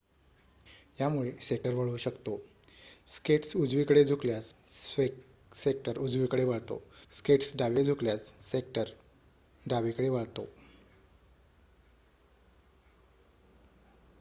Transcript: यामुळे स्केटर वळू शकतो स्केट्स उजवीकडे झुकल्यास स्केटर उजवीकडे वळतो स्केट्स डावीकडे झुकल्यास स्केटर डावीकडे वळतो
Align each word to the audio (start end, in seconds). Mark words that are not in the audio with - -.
यामुळे 0.99 1.31
स्केटर 1.39 1.73
वळू 1.73 1.97
शकतो 1.97 2.37
स्केट्स 3.07 3.55
उजवीकडे 3.55 4.03
झुकल्यास 4.05 4.51
स्केटर 5.53 5.97
उजवीकडे 5.99 6.43
वळतो 6.43 6.81
स्केट्स 7.11 7.55
डावीकडे 7.57 7.83
झुकल्यास 7.83 8.33
स्केटर 8.43 8.89
डावीकडे 9.63 10.09
वळतो 10.09 10.47